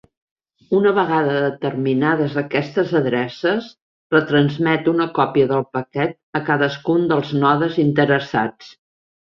[0.77, 3.69] Una vegada determinades aquestes adreces,
[4.17, 8.77] retransmet una còpia del paquet a cadascun dels nodes interessats.